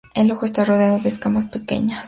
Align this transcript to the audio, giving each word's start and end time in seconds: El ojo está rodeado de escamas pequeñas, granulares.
El 0.15 0.31
ojo 0.31 0.47
está 0.47 0.65
rodeado 0.65 0.97
de 0.97 1.09
escamas 1.09 1.45
pequeñas, 1.45 1.89
granulares. 1.89 1.99